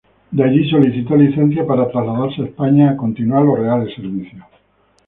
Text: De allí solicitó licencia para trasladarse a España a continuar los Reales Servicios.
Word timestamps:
De 0.31 0.43
allí 0.43 0.67
solicitó 0.67 1.15
licencia 1.15 1.63
para 1.67 1.87
trasladarse 1.91 2.41
a 2.41 2.45
España 2.45 2.89
a 2.89 2.97
continuar 2.97 3.43
los 3.45 3.59
Reales 3.59 3.93
Servicios. 3.93 4.41